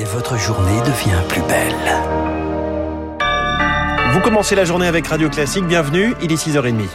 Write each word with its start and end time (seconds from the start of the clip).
et 0.00 0.04
votre 0.04 0.38
journée 0.38 0.80
devient 0.80 1.22
plus 1.28 1.42
belle. 1.42 1.74
Vous 4.12 4.20
commencez 4.20 4.54
la 4.54 4.64
journée 4.64 4.86
avec 4.86 5.06
Radio 5.06 5.28
Classique, 5.28 5.66
bienvenue, 5.66 6.14
il 6.22 6.32
est 6.32 6.42
6h30. 6.42 6.88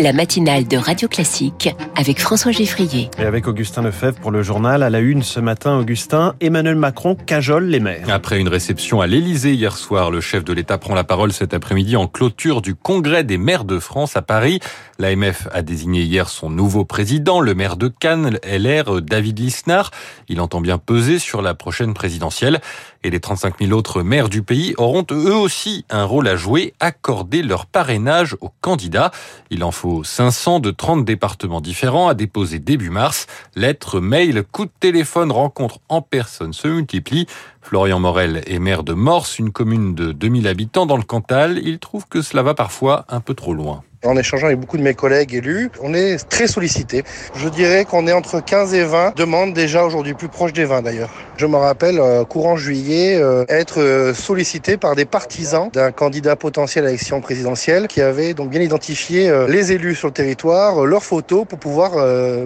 La 0.00 0.12
matinale 0.12 0.66
de 0.66 0.76
Radio 0.76 1.08
Classique 1.08 1.74
avec 1.96 2.20
François 2.20 2.52
Geffrier. 2.52 3.10
Et 3.18 3.24
avec 3.24 3.46
Augustin 3.46 3.82
Lefebvre 3.82 4.18
pour 4.20 4.30
le 4.30 4.42
journal. 4.42 4.82
À 4.82 4.90
la 4.90 5.00
une 5.00 5.22
ce 5.22 5.40
matin, 5.40 5.78
Augustin, 5.78 6.34
Emmanuel 6.40 6.76
Macron 6.76 7.14
cajole 7.14 7.66
les 7.66 7.80
maires. 7.80 8.06
Après 8.08 8.40
une 8.40 8.48
réception 8.48 9.00
à 9.00 9.06
l'Élysée 9.06 9.54
hier 9.54 9.76
soir, 9.76 10.10
le 10.10 10.20
chef 10.20 10.44
de 10.44 10.52
l'État 10.52 10.78
prend 10.78 10.94
la 10.94 11.04
parole 11.04 11.32
cet 11.32 11.54
après-midi 11.54 11.96
en 11.96 12.06
clôture 12.06 12.62
du 12.62 12.74
congrès 12.74 13.24
des 13.24 13.38
maires 13.38 13.64
de 13.64 13.78
France 13.78 14.16
à 14.16 14.22
Paris. 14.22 14.60
L'AMF 14.98 15.48
a 15.52 15.62
désigné 15.62 16.02
hier 16.02 16.28
son 16.28 16.50
nouveau 16.50 16.84
président, 16.84 17.40
le 17.40 17.54
maire 17.54 17.76
de 17.76 17.88
Cannes, 17.88 18.38
LR, 18.44 19.02
David 19.02 19.38
Lisnard. 19.38 19.90
Il 20.28 20.40
entend 20.40 20.60
bien 20.60 20.78
peser 20.78 21.18
sur 21.18 21.42
la 21.42 21.54
prochaine 21.54 21.94
présidentielle. 21.94 22.60
Et 23.04 23.10
les 23.10 23.20
35 23.20 23.58
000 23.60 23.72
autres 23.72 24.02
maires 24.02 24.28
du 24.28 24.42
pays 24.42 24.74
auront 24.78 25.04
eux 25.10 25.34
aussi 25.34 25.84
un 25.90 26.04
rôle 26.04 26.28
à 26.28 26.36
jouer, 26.36 26.72
accorder 26.78 27.42
leur 27.42 27.66
parrainage 27.66 28.36
aux 28.40 28.50
candidats. 28.60 29.10
Il 29.50 29.64
en 29.64 29.72
faut 29.72 29.91
500 30.02 30.60
de 30.60 30.70
30 30.70 31.04
départements 31.04 31.60
différents 31.60 32.08
à 32.08 32.14
déposer 32.14 32.58
début 32.58 32.90
mars. 32.90 33.26
Lettres, 33.54 34.00
mails, 34.00 34.42
coups 34.50 34.68
de 34.68 34.72
téléphone, 34.80 35.30
rencontres 35.30 35.80
en 35.88 36.00
personne 36.00 36.52
se 36.54 36.68
multiplient. 36.68 37.26
Florian 37.62 38.00
Morel 38.00 38.42
est 38.46 38.58
maire 38.58 38.82
de 38.82 38.92
Morse, 38.92 39.38
une 39.38 39.52
commune 39.52 39.94
de 39.94 40.12
2000 40.12 40.48
habitants 40.48 40.84
dans 40.84 40.96
le 40.96 41.04
Cantal. 41.04 41.60
Il 41.62 41.78
trouve 41.78 42.06
que 42.08 42.20
cela 42.20 42.42
va 42.42 42.54
parfois 42.54 43.06
un 43.08 43.20
peu 43.20 43.34
trop 43.34 43.54
loin. 43.54 43.82
En 44.04 44.16
échangeant 44.16 44.48
avec 44.48 44.58
beaucoup 44.58 44.78
de 44.78 44.82
mes 44.82 44.94
collègues 44.94 45.32
élus, 45.32 45.70
on 45.80 45.94
est 45.94 46.28
très 46.28 46.48
sollicité. 46.48 47.04
Je 47.36 47.48
dirais 47.48 47.84
qu'on 47.84 48.08
est 48.08 48.12
entre 48.12 48.44
15 48.44 48.74
et 48.74 48.82
20 48.82 49.14
demandes 49.14 49.52
déjà 49.52 49.84
aujourd'hui, 49.84 50.14
plus 50.14 50.26
proche 50.26 50.52
des 50.52 50.64
20 50.64 50.82
d'ailleurs. 50.82 51.10
Je 51.36 51.46
me 51.46 51.56
rappelle, 51.56 52.00
euh, 52.00 52.24
courant 52.24 52.56
juillet, 52.56 53.16
euh, 53.22 53.44
être 53.48 53.80
euh, 53.80 54.12
sollicité 54.12 54.76
par 54.76 54.96
des 54.96 55.04
partisans 55.04 55.70
d'un 55.72 55.92
candidat 55.92 56.34
potentiel 56.34 56.84
à 56.84 56.88
l'élection 56.88 57.20
présidentielle 57.20 57.86
qui 57.86 58.00
avait 58.00 58.34
donc 58.34 58.50
bien 58.50 58.60
identifié 58.60 59.32
les 59.48 59.70
élus 59.70 59.94
sur 59.94 60.08
le 60.08 60.14
territoire, 60.14 60.84
leurs 60.84 61.04
photos 61.04 61.46
pour 61.46 61.58
pouvoir 61.60 61.92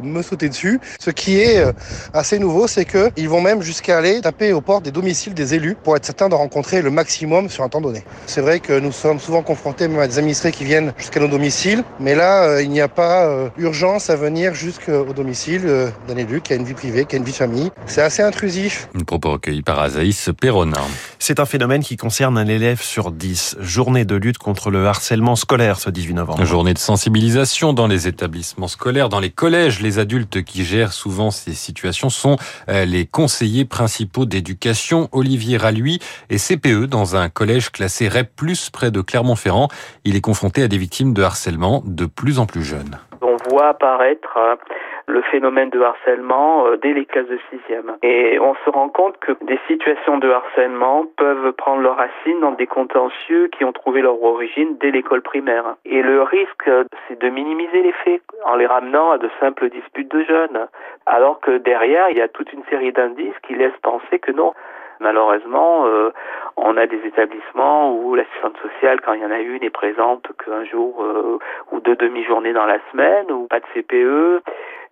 me 0.03 0.23
sauter 0.23 0.49
dessus. 0.49 0.79
Ce 1.01 1.11
qui 1.11 1.41
est 1.41 1.65
assez 2.13 2.39
nouveau, 2.39 2.67
c'est 2.67 2.85
qu'ils 2.85 3.29
vont 3.29 3.41
même 3.41 3.63
jusqu'à 3.63 3.99
aller 3.99 4.21
taper 4.21 4.53
aux 4.53 4.61
portes 4.61 4.85
des 4.85 4.91
domiciles 5.07 5.35
des 5.35 5.55
élus 5.55 5.77
pour 5.85 5.97
être 5.97 6.05
certains 6.05 6.29
de 6.29 6.35
rencontrer 6.35 6.83
le 6.83 6.91
maximum 6.91 7.49
sur 7.49 7.63
un 7.63 7.69
temps 7.69 7.81
donné. 7.81 8.03
C'est 8.27 8.41
vrai 8.41 8.59
que 8.59 8.77
nous 8.79 8.91
sommes 8.91 9.21
souvent 9.21 9.43
confrontés 9.43 9.87
même 9.87 10.01
à 10.01 10.09
des 10.09 10.19
administrés 10.19 10.51
qui 10.51 10.65
viennent 10.65 10.93
jusqu'à 10.99 11.21
nos 11.21 11.29
domiciles 11.29 11.85
mais 12.01 12.15
là, 12.15 12.45
euh, 12.45 12.63
il 12.63 12.71
n'y 12.71 12.81
a 12.81 12.89
pas 12.89 13.27
euh, 13.27 13.49
urgence 13.57 14.11
à 14.11 14.17
venir 14.17 14.55
jusqu'au 14.55 15.13
domicile 15.13 15.63
euh, 15.65 15.91
d'un 16.09 16.17
élu 16.17 16.41
qui 16.41 16.53
a 16.53 16.57
une 16.57 16.65
vie 16.65 16.75
privée, 16.75 17.05
qui 17.05 17.15
a 17.17 17.19
une 17.19 17.25
vie 17.25 17.33
de 17.33 17.37
famille. 17.37 17.71
C'est 17.87 18.03
assez 18.03 18.23
intrusif. 18.23 18.89
Un 18.95 19.05
propos 19.05 19.33
recueilli 19.33 19.63
par 19.63 19.79
Azaïs 19.79 20.31
Perronin. 20.41 20.81
C'est 21.19 21.41
un 21.41 21.47
phénomène 21.47 21.83
qui 21.83 21.97
concerne 21.97 22.37
un 22.37 22.47
élève 22.47 22.83
sur 22.83 23.11
dix. 23.11 23.57
Journée 23.61 24.05
de 24.05 24.17
lutte 24.17 24.39
contre 24.39 24.71
le 24.71 24.87
harcèlement 24.87 25.37
scolaire 25.37 25.79
ce 25.79 25.91
18 25.91 26.15
novembre. 26.15 26.45
Journée 26.45 26.75
de 26.75 26.79
sensibilisation 26.79 27.73
dans 27.73 27.87
les 27.87 28.09
établissements 28.09 28.69
scolaires, 28.69 29.09
dans 29.09 29.21
les 29.21 29.31
collèges. 29.31 29.81
Les 29.81 29.99
adultes 29.99 30.43
qui 30.43 30.65
gèrent 30.65 30.93
souvent 30.93 31.31
ces 31.31 31.55
situations 31.55 32.11
sont 32.11 32.37
les 32.69 33.07
conseillers 33.07 33.65
principaux 33.65 34.27
d'éducation. 34.27 34.96
Olivier 35.13 35.57
Ralui 35.57 35.99
est 36.31 36.39
CPE 36.39 36.87
dans 36.87 37.17
un 37.17 37.29
collège 37.29 37.71
classé 37.71 38.09
REP+, 38.09 38.29
près 38.73 38.91
de 38.91 39.01
Clermont-Ferrand. 39.01 39.69
Il 40.05 40.17
est 40.17 40.21
confronté 40.21 40.63
à 40.63 40.69
des 40.69 40.79
victimes 40.79 41.15
de 41.15 41.23
harcèlement 41.23 41.83
de 41.85 42.07
plus 42.07 42.39
en 42.39 42.47
plus 42.47 42.63
jeunes. 42.63 42.99
On 43.23 43.37
voit 43.49 43.69
apparaître 43.69 44.37
euh, 44.37 44.57
le 45.07 45.23
phénomène 45.23 45.71
de 45.71 45.81
harcèlement 45.81 46.67
euh, 46.67 46.77
dès 46.77 46.93
les 46.93 47.05
classes 47.05 47.29
de 47.29 47.39
sixième. 47.51 47.97
Et 48.03 48.39
on 48.41 48.55
se 48.65 48.71
rend 48.71 48.89
compte 48.89 49.17
que 49.19 49.33
des 49.45 49.59
situations 49.69 50.19
de 50.19 50.31
harcèlement 50.31 51.07
peuvent 51.17 51.53
prendre 51.53 51.83
leur 51.83 51.97
racine 51.97 52.41
dans 52.41 52.53
des 52.53 52.67
contentieux 52.67 53.49
qui 53.49 53.65
ont 53.65 53.73
trouvé 53.73 54.03
leur 54.03 54.21
origine 54.23 54.77
dès 54.81 54.91
l'école 54.91 55.23
primaire. 55.23 55.77
Et 55.85 56.03
le 56.03 56.23
risque, 56.23 56.71
c'est 57.07 57.21
de 57.21 57.29
minimiser 57.29 57.83
les 57.83 57.93
faits 58.05 58.23
en 58.45 58.57
les 58.57 58.67
ramenant 58.67 59.13
à 59.13 59.19
de 59.19 59.31
simples 59.41 59.71
disputes 59.71 60.11
de 60.11 60.25
jeunes. 60.25 60.67
Alors 61.07 61.41
que 61.41 61.59
derrière, 61.59 62.11
il 62.11 62.17
y 62.17 62.23
a 62.23 62.29
toute 62.29 62.53
une 62.53 62.65
série 62.69 62.93
d'indices 62.93 63.39
qui 63.47 63.55
laissent 63.55 63.81
penser 63.83 64.19
que 64.19 64.33
non. 64.33 64.53
Malheureusement, 65.01 65.87
euh, 65.87 66.11
on 66.57 66.77
a 66.77 66.87
des 66.87 67.01
établissements 67.05 67.95
où 67.95 68.15
l'assistante 68.15 68.57
sociale, 68.59 69.01
quand 69.01 69.13
il 69.13 69.21
y 69.21 69.27
en 69.27 69.31
a 69.31 69.41
une, 69.41 69.63
est 69.63 69.71
présente 69.71 70.27
qu'un 70.45 70.65
jour 70.65 71.03
euh, 71.03 71.39
ou 71.73 71.81
deux 71.81 71.97
demi-journées 71.97 72.53
dans 72.53 72.67
la 72.67 72.79
semaine, 72.91 73.31
ou 73.31 73.47
pas 73.47 73.61
de 73.61 73.67
CPE. 73.75 74.43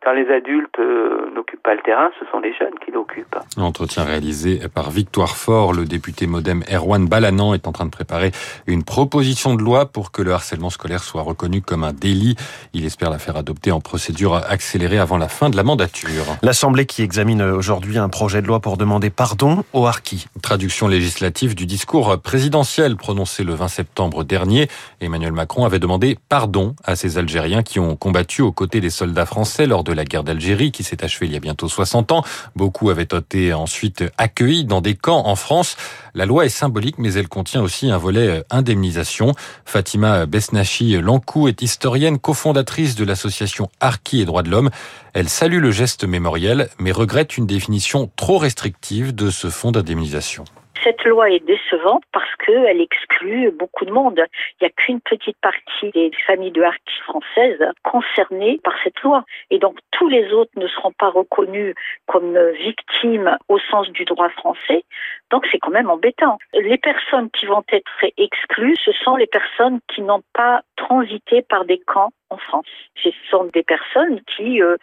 Quand 0.05 0.13
les 0.13 0.29
adultes 0.29 0.79
euh, 0.81 1.33
n'occupent 1.35 1.63
pas 1.63 1.75
le 1.75 1.81
terrain, 1.81 2.11
ce 2.21 2.27
sont 2.31 2.39
les 2.39 2.53
jeunes 2.53 2.75
qui 2.85 2.91
l'occupent. 2.91 3.39
Entretien 3.57 4.05
réalisé 4.05 4.61
par 4.69 4.91
Victoire 4.91 5.35
Fort, 5.35 5.73
le 5.73 5.87
député 5.87 6.27
modem 6.27 6.63
Erwan 6.71 7.07
Balanan 7.09 7.55
est 7.55 7.67
en 7.67 7.73
train 7.73 7.87
de 7.87 7.91
préparer 7.91 8.31
une 8.67 8.85
proposition 8.85 9.55
de 9.55 9.63
loi 9.63 9.87
pour 9.87 10.13
que 10.13 10.21
le 10.21 10.33
harcèlement 10.33 10.69
scolaire 10.69 11.03
soit 11.03 11.23
reconnu 11.23 11.63
comme 11.63 11.85
un 11.85 11.95
délit. 11.95 12.37
Il 12.75 12.85
espère 12.85 13.09
la 13.09 13.19
faire 13.19 13.39
adopter 13.39 13.73
en 13.73 13.81
procédure 13.81 14.35
accélérée 14.35 14.99
avant 14.99 15.17
la 15.17 15.29
fin 15.29 15.49
de 15.49 15.57
la 15.57 15.63
mandature. 15.63 16.37
L'Assemblée 16.43 16.85
qui 16.85 17.01
examine 17.01 17.41
aujourd'hui 17.41 17.97
un 17.97 18.11
projet 18.11 18.43
de 18.43 18.47
loi 18.47 18.61
pour 18.61 18.77
demander 18.77 19.09
pardon 19.09 19.65
aux 19.73 19.87
harkis. 19.87 20.27
Traduction 20.43 20.87
législative 20.87 21.55
du 21.55 21.65
discours 21.65 22.21
présidentiel 22.21 22.97
prononcé 22.97 23.43
le 23.43 23.55
20 23.55 23.69
septembre 23.69 24.23
dernier. 24.23 24.69
Emmanuel 25.01 25.33
Macron 25.33 25.65
avait 25.65 25.79
demandé 25.79 26.19
pardon 26.29 26.77
à 26.85 26.95
ces 26.95 27.17
Algériens 27.17 27.63
qui 27.63 27.81
ont 27.81 27.97
combattu 27.97 28.43
aux 28.43 28.53
côtés 28.53 28.83
des 28.83 28.91
soldats 28.91 29.25
français 29.25 29.67
lors 29.67 29.83
de 29.83 29.94
la 29.95 30.05
guerre 30.05 30.25
d'Algérie 30.25 30.73
qui 30.73 30.83
s'est 30.83 31.05
achevée 31.05 31.27
il 31.27 31.33
y 31.33 31.37
a 31.37 31.41
bientôt 31.41 31.69
60 31.69 32.13
ans. 32.13 32.25
Beaucoup 32.57 32.91
avaient 32.91 33.03
été 33.03 33.53
ensuite 33.53 34.05
accueillis 34.19 34.65
dans 34.65 34.81
des 34.81 34.95
camps 34.95 35.27
en 35.27 35.37
France. 35.37 35.77
La 36.15 36.27
loi 36.27 36.47
est 36.47 36.51
symbolique, 36.51 36.99
mais 36.99 37.15
elle 37.15 37.29
contient 37.29 37.63
aussi 37.63 37.91
un 37.91 37.99
volet 37.99 38.29
euh, 38.29 38.43
indemnisation. 38.51 39.35
Fatima 39.65 40.27
Besnachi 40.27 41.01
Lancou 41.01 41.49
est 41.49 41.63
historienne, 41.63 42.19
cofondatrice 42.19 42.95
de 42.95 43.05
l'association 43.05 43.71
Arki 43.81 44.21
et 44.21 44.25
Droits 44.25 44.43
de 44.43 44.51
l'Homme. 44.51 44.71
Elle 45.13 45.29
salue 45.29 45.61
le 45.61 45.71
geste 45.71 46.05
mémoriel, 46.05 46.69
mais 46.79 46.93
regrette 46.93 47.37
une 47.37 47.47
définition 47.47 48.11
trop 48.17 48.39
restrictive 48.39 49.15
de 49.15 49.31
ce 49.31 49.51
fonds 49.51 49.73
d'indemnisation 49.73 50.45
cette 50.83 51.05
loi 51.05 51.31
est 51.31 51.45
décevante 51.45 52.03
parce 52.13 52.35
qu'elle 52.37 52.81
exclut 52.81 53.51
beaucoup 53.51 53.85
de 53.85 53.91
monde. 53.91 54.21
Il 54.61 54.65
n'y 54.65 54.67
a 54.67 54.71
qu'une 54.71 55.01
petite 55.01 55.37
partie 55.41 55.91
des 55.93 56.11
familles 56.27 56.51
de 56.53 56.63
harkis 56.63 57.01
françaises 57.05 57.65
concernées 57.83 58.61
par 58.63 58.75
cette 58.83 59.01
loi. 59.03 59.25
Et 59.51 59.59
donc 59.59 59.79
tous 59.93 60.09
les 60.09 60.33
autres 60.33 60.53
ne 60.57 60.67
seront 60.67 60.93
pas 60.93 61.11
reconnus 61.11 61.75
comme 62.07 62.39
victimes 62.51 63.37
au 63.49 63.59
sens 63.59 63.89
du 63.91 64.05
droit 64.05 64.29
français. 64.31 64.85
Donc 65.31 65.47
c'est 65.51 65.59
quand 65.59 65.71
même 65.71 65.91
embêtant. 65.91 66.39
Les 66.53 66.79
personnes 66.79 67.31
qui 67.31 67.47
vont 67.47 67.65
être 67.73 67.91
exclues, 68.17 68.77
ce 68.85 68.93
sont 68.93 69.17
les 69.17 69.27
personnes 69.27 69.81
qui 69.89 70.03
n'ont 70.03 70.23
pas 70.33 70.63
transité 70.77 71.43
par 71.43 71.65
des 71.65 71.79
camps 71.79 72.11
en 72.35 72.39
France. 72.39 72.67
Ce 73.03 73.11
sont 73.31 73.49
des 73.53 73.63
personnes 73.63 74.21
qui 74.37 74.61
euh, 74.61 74.77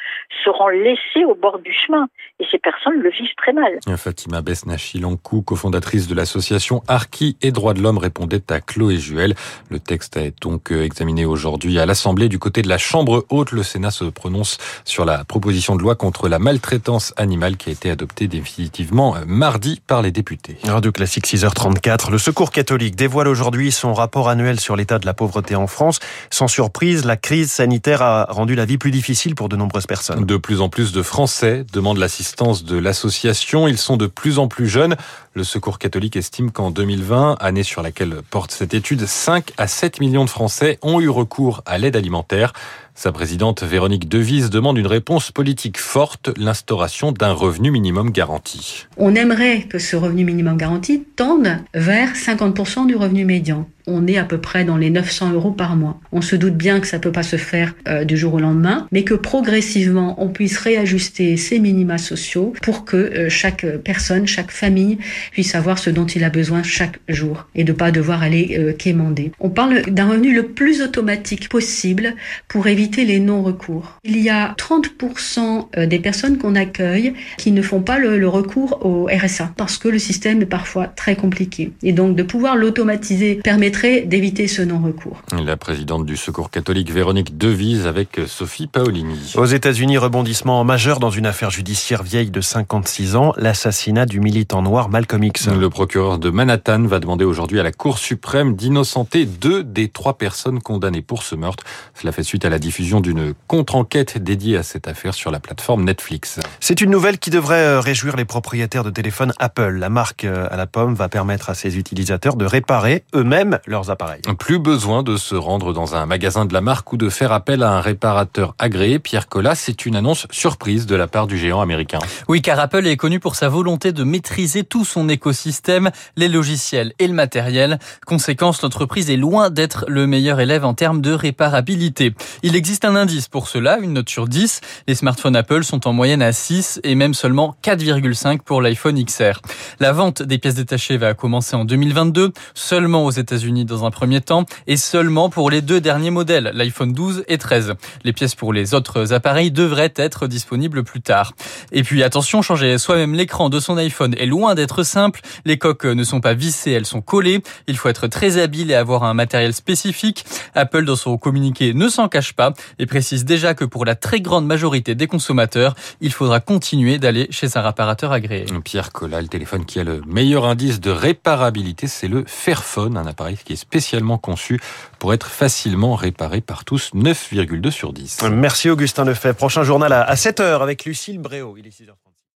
seront 0.43 0.69
laissées 0.69 1.25
au 1.25 1.35
bord 1.35 1.59
du 1.59 1.73
chemin. 1.73 2.07
Et 2.39 2.45
ces 2.49 2.57
personnes 2.57 2.99
le 2.99 3.09
vivent 3.09 3.35
très 3.37 3.53
mal. 3.53 3.79
Fatima 3.97 4.41
Besnachi-Lankou, 4.41 5.41
cofondatrice 5.41 6.07
de 6.07 6.15
l'association 6.15 6.81
Arki 6.87 7.37
et 7.41 7.51
Droits 7.51 7.73
de 7.73 7.81
l'Homme, 7.81 7.97
répondait 7.97 8.41
à 8.49 8.59
Chloé 8.61 8.97
Juel. 8.97 9.35
Le 9.69 9.79
texte 9.79 10.17
est 10.17 10.41
donc 10.41 10.71
euh, 10.71 10.83
examiné 10.83 11.25
aujourd'hui 11.25 11.79
à 11.79 11.85
l'Assemblée. 11.85 12.29
Du 12.29 12.39
côté 12.39 12.61
de 12.61 12.69
la 12.69 12.77
Chambre 12.77 13.25
haute, 13.29 13.51
le 13.51 13.63
Sénat 13.63 13.91
se 13.91 14.05
prononce 14.05 14.57
sur 14.85 15.05
la 15.05 15.23
proposition 15.25 15.75
de 15.75 15.81
loi 15.81 15.95
contre 15.95 16.29
la 16.29 16.39
maltraitance 16.39 17.13
animale 17.17 17.57
qui 17.57 17.69
a 17.69 17.73
été 17.73 17.91
adoptée 17.91 18.27
définitivement 18.27 19.15
euh, 19.15 19.19
mardi 19.25 19.81
par 19.85 20.01
les 20.01 20.11
députés. 20.11 20.57
Radio 20.63 20.91
Classique 20.91 21.27
6h34. 21.27 22.11
Le 22.11 22.17
Secours 22.17 22.51
catholique 22.51 22.95
dévoile 22.95 23.27
aujourd'hui 23.27 23.71
son 23.71 23.93
rapport 23.93 24.29
annuel 24.29 24.59
sur 24.59 24.75
l'état 24.75 24.99
de 24.99 25.05
la 25.05 25.13
pauvreté 25.13 25.55
en 25.55 25.67
France. 25.67 25.99
Sans 26.29 26.47
surprise, 26.47 27.05
la 27.05 27.17
crise 27.17 27.40
sanitaire 27.47 28.01
a 28.01 28.25
rendu 28.29 28.55
la 28.55 28.65
vie 28.65 28.77
plus 28.77 28.91
difficile 28.91 29.35
pour 29.35 29.49
de 29.49 29.55
nombreuses 29.55 29.87
personnes. 29.87 30.25
De 30.25 30.37
plus 30.37 30.61
en 30.61 30.69
plus 30.69 30.91
de 30.91 31.01
Français 31.01 31.65
demandent 31.73 31.97
l'assistance 31.97 32.63
de 32.63 32.77
l'association. 32.77 33.67
Ils 33.67 33.77
sont 33.77 33.97
de 33.97 34.07
plus 34.07 34.39
en 34.39 34.47
plus 34.47 34.67
jeunes. 34.67 34.95
Le 35.33 35.45
Secours 35.45 35.79
catholique 35.79 36.17
estime 36.17 36.51
qu'en 36.51 36.71
2020, 36.71 37.37
année 37.39 37.63
sur 37.63 37.81
laquelle 37.81 38.17
porte 38.29 38.51
cette 38.51 38.73
étude, 38.73 39.05
5 39.05 39.53
à 39.57 39.65
7 39.65 40.01
millions 40.01 40.25
de 40.25 40.29
Français 40.29 40.77
ont 40.81 40.99
eu 40.99 41.07
recours 41.07 41.63
à 41.65 41.77
l'aide 41.77 41.95
alimentaire. 41.95 42.51
Sa 42.93 43.11
présidente 43.11 43.63
Véronique 43.63 44.09
Devise 44.09 44.49
demande 44.49 44.77
une 44.77 44.87
réponse 44.87 45.31
politique 45.31 45.79
forte, 45.79 46.29
l'instauration 46.37 47.11
d'un 47.11 47.31
revenu 47.31 47.71
minimum 47.71 48.11
garanti. 48.11 48.87
On 48.97 49.15
aimerait 49.15 49.63
que 49.63 49.79
ce 49.79 49.95
revenu 49.95 50.25
minimum 50.25 50.57
garanti 50.57 51.03
tende 51.15 51.57
vers 51.73 52.13
50% 52.13 52.87
du 52.87 52.95
revenu 52.95 53.25
médian. 53.25 53.67
on 53.87 54.05
est 54.07 54.17
à 54.17 54.23
peu 54.23 54.37
près 54.37 54.63
dans 54.63 54.77
les 54.77 54.91
900 54.91 55.33
euros 55.33 55.51
par 55.51 55.75
mois. 55.75 55.99
On 56.11 56.21
se 56.21 56.35
doute 56.35 56.55
bien 56.55 56.79
que 56.79 56.87
ça 56.87 56.99
peut 56.99 57.11
pas 57.11 57.23
se 57.23 57.37
faire 57.37 57.73
euh, 57.87 58.03
du 58.05 58.15
jour 58.15 58.35
au 58.35 58.39
lendemain, 58.39 58.87
mais 58.91 59.03
que 59.03 59.15
progressivement 59.15 60.21
on 60.21 60.29
puisse 60.29 60.57
réajuster 60.59 61.35
ces 61.35 61.57
minima 61.59 61.97
sociaux 61.97 62.53
pour 62.61 62.85
que 62.85 62.97
euh, 62.97 63.29
chaque 63.29 63.65
personne, 63.83 64.27
chaque 64.27 64.51
famille 64.51 64.99
puisse 65.31 65.55
avoir 65.55 65.77
ce 65.77 65.89
dont 65.89 66.05
il 66.05 66.23
a 66.23 66.29
besoin 66.29 66.63
chaque 66.63 66.99
jour 67.07 67.47
et 67.55 67.63
de 67.63 67.73
pas 67.73 67.91
devoir 67.91 68.23
aller 68.23 68.57
euh, 68.59 68.73
quémander. 68.73 69.31
On 69.39 69.49
parle 69.49 69.83
d'un 69.83 70.09
revenu 70.09 70.33
le 70.33 70.47
plus 70.47 70.81
automatique 70.81 71.49
possible 71.49 72.15
pour 72.47 72.67
éviter 72.67 73.05
les 73.05 73.19
non-recours. 73.19 73.99
Il 74.03 74.19
y 74.19 74.29
a 74.29 74.55
30% 74.57 75.85
des 75.85 75.99
personnes 75.99 76.37
qu'on 76.37 76.55
accueille 76.55 77.13
qui 77.37 77.51
ne 77.51 77.61
font 77.61 77.81
pas 77.81 77.97
le, 77.97 78.17
le 78.17 78.27
recours 78.27 78.85
au 78.85 79.07
RSA 79.07 79.53
parce 79.57 79.77
que 79.77 79.87
le 79.87 79.99
système 79.99 80.41
est 80.41 80.45
parfois 80.45 80.87
très 80.87 81.15
compliqué. 81.15 81.71
Et 81.83 81.93
donc 81.93 82.15
de 82.15 82.23
pouvoir 82.23 82.55
l'automatiser 82.55 83.35
permettrait 83.35 84.01
d'éviter 84.01 84.47
ce 84.47 84.61
non-recours. 84.61 85.21
La 85.43 85.57
présidente 85.57 86.05
du 86.05 86.17
Secours 86.17 86.49
catholique 86.49 86.91
Véronique 86.91 87.37
Devise 87.37 87.87
avec 87.87 88.19
Sophie 88.27 88.67
Paolini. 88.67 89.33
Aux 89.35 89.45
États-Unis, 89.45 89.97
rebondissement 89.97 90.63
majeur 90.63 90.99
dans 90.99 91.09
une 91.09 91.25
affaire 91.25 91.51
judiciaire 91.51 92.03
vieille 92.03 92.31
de 92.31 92.41
56 92.41 93.15
ans, 93.15 93.33
l'assassinat 93.37 94.05
du 94.05 94.19
militant 94.19 94.61
noir 94.61 94.89
Malcolm 94.89 95.10
X. 95.19 95.49
Le 95.49 95.69
procureur 95.69 96.19
de 96.19 96.29
Manhattan 96.29 96.83
va 96.83 96.99
demander 96.99 97.25
aujourd'hui 97.25 97.59
à 97.59 97.63
la 97.63 97.71
Cour 97.71 97.97
suprême 97.97 98.55
d'innocenter 98.55 99.25
deux 99.25 99.63
des 99.63 99.89
trois 99.89 100.17
personnes 100.17 100.61
condamnées 100.61 101.01
pour 101.01 101.23
ce 101.23 101.35
meurtre. 101.35 101.63
Cela 101.93 102.11
fait 102.11 102.23
suite 102.23 102.45
à 102.45 102.49
la 102.49 102.59
diffusion 102.59 103.01
d'une 103.01 103.33
contre-enquête 103.47 104.17
dédiée 104.17 104.57
à 104.57 104.63
cette 104.63 104.87
affaire 104.87 105.13
sur 105.13 105.31
la 105.31 105.39
plateforme 105.39 105.83
Netflix. 105.83 106.39
C'est 106.59 106.81
une 106.81 106.91
nouvelle 106.91 107.19
qui 107.19 107.29
devrait 107.29 107.55
euh, 107.55 107.79
réjouir 107.81 108.15
les 108.15 108.25
propriétaires 108.25 108.83
de 108.83 108.89
téléphones 108.89 109.33
Apple. 109.39 109.77
La 109.77 109.89
marque 109.89 110.23
euh, 110.23 110.47
à 110.49 110.55
la 110.55 110.67
pomme 110.67 110.93
va 110.93 111.09
permettre 111.09 111.49
à 111.49 111.55
ses 111.55 111.77
utilisateurs 111.77 112.35
de 112.35 112.45
réparer 112.45 113.03
eux-mêmes 113.13 113.59
leurs 113.65 113.89
appareils. 113.89 114.21
Plus 114.39 114.59
besoin 114.59 115.03
de 115.03 115.17
se 115.17 115.35
rendre 115.35 115.73
dans 115.73 115.95
un 115.95 116.05
magasin 116.05 116.45
de 116.45 116.53
la 116.53 116.61
marque 116.61 116.93
ou 116.93 116.97
de 116.97 117.09
faire 117.09 117.31
appel 117.31 117.63
à 117.63 117.71
un 117.71 117.81
réparateur 117.81 118.55
agréé. 118.59 118.99
Pierre 118.99 119.27
Collat, 119.27 119.55
c'est 119.55 119.85
une 119.85 119.95
annonce 119.95 120.27
surprise 120.31 120.85
de 120.85 120.95
la 120.95 121.07
part 121.07 121.27
du 121.27 121.37
géant 121.37 121.61
américain. 121.61 121.99
Oui, 122.27 122.41
car 122.41 122.59
Apple 122.59 122.87
est 122.87 122.97
connu 122.97 123.19
pour 123.19 123.35
sa 123.35 123.49
volonté 123.49 123.91
de 123.91 124.03
maîtriser 124.03 124.63
tout 124.63 124.85
son 125.01 125.09
écosystème, 125.09 125.89
les 126.15 126.27
logiciels 126.27 126.93
et 126.99 127.07
le 127.07 127.13
matériel. 127.13 127.79
Conséquence, 128.05 128.61
l'entreprise 128.61 129.09
est 129.09 129.17
loin 129.17 129.49
d'être 129.49 129.85
le 129.87 130.05
meilleur 130.05 130.39
élève 130.39 130.63
en 130.63 130.75
termes 130.75 131.01
de 131.01 131.11
réparabilité. 131.11 132.13
Il 132.43 132.55
existe 132.55 132.85
un 132.85 132.95
indice 132.95 133.27
pour 133.27 133.47
cela, 133.47 133.79
une 133.79 133.93
note 133.93 134.09
sur 134.09 134.27
10. 134.27 134.61
Les 134.87 134.93
smartphones 134.93 135.35
Apple 135.35 135.63
sont 135.63 135.87
en 135.87 135.93
moyenne 135.93 136.21
à 136.21 136.33
6 136.33 136.81
et 136.83 136.93
même 136.93 137.15
seulement 137.15 137.55
4,5 137.63 138.41
pour 138.41 138.61
l'iPhone 138.61 139.03
XR. 139.03 139.41
La 139.79 139.91
vente 139.91 140.21
des 140.21 140.37
pièces 140.37 140.53
détachées 140.53 140.97
va 140.97 141.15
commencer 141.15 141.55
en 141.55 141.65
2022, 141.65 142.31
seulement 142.53 143.03
aux 143.03 143.11
États-Unis 143.11 143.65
dans 143.65 143.85
un 143.85 143.89
premier 143.89 144.21
temps 144.21 144.45
et 144.67 144.77
seulement 144.77 145.31
pour 145.31 145.49
les 145.49 145.63
deux 145.63 145.81
derniers 145.81 146.11
modèles, 146.11 146.51
l'iPhone 146.53 146.93
12 146.93 147.23
et 147.27 147.39
13. 147.39 147.73
Les 148.03 148.13
pièces 148.13 148.35
pour 148.35 148.53
les 148.53 148.75
autres 148.75 149.13
appareils 149.13 149.49
devraient 149.49 149.93
être 149.95 150.27
disponibles 150.27 150.83
plus 150.83 151.01
tard. 151.01 151.33
Et 151.71 151.81
puis 151.81 152.03
attention, 152.03 152.43
changer 152.43 152.77
soi-même 152.77 153.15
l'écran 153.15 153.49
de 153.49 153.59
son 153.59 153.77
iPhone 153.77 154.13
est 154.19 154.27
loin 154.27 154.53
d'être 154.53 154.83
simple. 154.91 155.21
Les 155.45 155.57
coques 155.57 155.85
ne 155.85 156.03
sont 156.03 156.21
pas 156.21 156.33
vissées, 156.33 156.71
elles 156.71 156.85
sont 156.85 157.01
collées. 157.01 157.41
Il 157.67 157.77
faut 157.77 157.89
être 157.89 158.07
très 158.07 158.37
habile 158.37 158.71
et 158.71 158.75
avoir 158.75 159.03
un 159.03 159.13
matériel 159.13 159.53
spécifique. 159.53 160.25
Apple, 160.53 160.85
dans 160.85 160.95
son 160.95 161.17
communiqué, 161.17 161.73
ne 161.73 161.87
s'en 161.87 162.09
cache 162.09 162.33
pas 162.33 162.53
et 162.77 162.85
précise 162.85 163.25
déjà 163.25 163.53
que 163.53 163.65
pour 163.65 163.85
la 163.85 163.95
très 163.95 164.21
grande 164.21 164.45
majorité 164.45 164.95
des 164.95 165.07
consommateurs, 165.07 165.75
il 166.01 166.11
faudra 166.11 166.39
continuer 166.39 166.99
d'aller 166.99 167.27
chez 167.31 167.57
un 167.57 167.61
réparateur 167.61 168.11
agréé. 168.11 168.45
Pierre 168.63 168.91
Collat, 168.91 169.21
le 169.21 169.27
téléphone 169.27 169.65
qui 169.65 169.79
a 169.79 169.83
le 169.83 170.01
meilleur 170.05 170.45
indice 170.45 170.79
de 170.79 170.91
réparabilité, 170.91 171.87
c'est 171.87 172.07
le 172.07 172.23
Fairphone, 172.27 172.97
un 172.97 173.07
appareil 173.07 173.37
qui 173.37 173.53
est 173.53 173.55
spécialement 173.55 174.17
conçu 174.17 174.59
pour 174.99 175.13
être 175.13 175.27
facilement 175.27 175.95
réparé 175.95 176.41
par 176.41 176.65
tous, 176.65 176.91
9,2 176.93 177.71
sur 177.71 177.93
10. 177.93 178.23
Merci 178.31 178.69
Augustin 178.69 179.05
Lefebvre. 179.05 179.37
Prochain 179.37 179.63
journal 179.63 179.93
à 179.93 180.13
7h 180.13 180.61
avec 180.61 180.85
Lucille 180.85 181.19
Bréau. 181.19 181.55
Il 181.57 181.65
est 181.65 181.69
6h30. 181.69 182.10